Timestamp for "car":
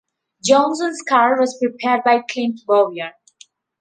1.07-1.39